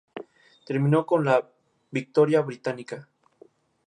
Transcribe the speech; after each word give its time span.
Terminó 0.65 1.05
con 1.05 1.23
la 1.25 1.47
victoria 1.91 2.41
británica. 2.41 3.07